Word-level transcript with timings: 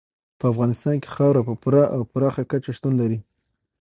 په 0.39 0.45
افغانستان 0.51 0.95
کې 1.01 1.09
خاوره 1.15 1.41
په 1.47 1.53
پوره 1.61 1.83
او 1.95 2.01
پراخه 2.11 2.41
کچه 2.51 2.71
شتون 2.77 2.93
لري. 3.01 3.19